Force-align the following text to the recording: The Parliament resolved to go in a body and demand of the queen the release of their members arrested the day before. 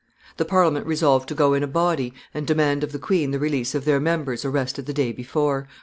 The 0.37 0.45
Parliament 0.45 0.87
resolved 0.87 1.29
to 1.29 1.35
go 1.35 1.53
in 1.53 1.61
a 1.61 1.67
body 1.67 2.11
and 2.33 2.47
demand 2.47 2.83
of 2.83 2.91
the 2.91 2.97
queen 2.97 3.29
the 3.29 3.37
release 3.37 3.75
of 3.75 3.85
their 3.85 3.99
members 3.99 4.43
arrested 4.43 4.87
the 4.87 4.93
day 4.95 5.11
before. 5.11 5.67